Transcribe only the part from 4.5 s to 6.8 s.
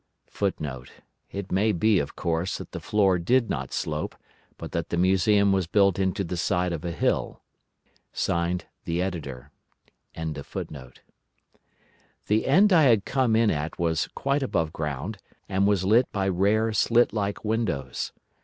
but that the museum was built into the side